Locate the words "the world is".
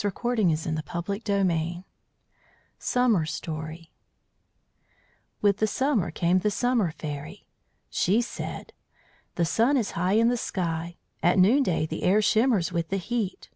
0.73-1.23